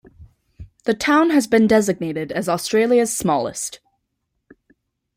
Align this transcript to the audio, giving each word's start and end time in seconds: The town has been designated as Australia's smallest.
The 0.85 0.95
town 0.95 1.29
has 1.29 1.45
been 1.45 1.67
designated 1.67 2.31
as 2.31 2.49
Australia's 2.49 3.15
smallest. 3.15 3.81